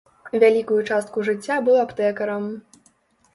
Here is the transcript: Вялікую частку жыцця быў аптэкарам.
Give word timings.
Вялікую 0.43 0.79
частку 0.95 1.25
жыцця 1.27 1.59
быў 1.67 1.77
аптэкарам. 1.83 2.49